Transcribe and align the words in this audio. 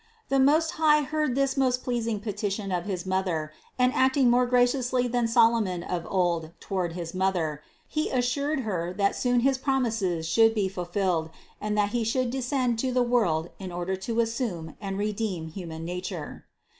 The 0.29 0.39
Most 0.39 0.71
High 0.81 1.03
heard 1.03 1.35
this 1.35 1.55
most 1.55 1.83
pleasing 1.83 2.19
petition 2.21 2.71
of 2.71 2.85
his 2.85 3.05
Mother, 3.05 3.53
and 3.77 3.93
acting 3.93 4.31
more 4.31 4.47
graciously 4.47 5.07
than 5.07 5.27
Solomon 5.27 5.83
of 5.83 6.07
old 6.09 6.53
toward 6.59 6.93
his 6.93 7.13
mother, 7.13 7.61
He 7.87 8.09
assured 8.09 8.61
Her 8.61 8.93
that 8.95 9.15
soon 9.15 9.41
his 9.41 9.59
promises 9.59 10.27
should 10.27 10.55
be 10.55 10.67
ful 10.69 10.85
filled, 10.85 11.29
and 11.61 11.77
that 11.77 11.89
He 11.89 12.03
should 12.03 12.31
descend 12.31 12.79
to 12.79 12.91
the 12.91 13.03
world 13.03 13.51
in 13.59 13.71
order 13.71 13.95
to 13.97 14.21
assume 14.21 14.75
and 14.81 14.97
redeem 14.97 15.49
human 15.49 15.85
nature. 15.85 16.47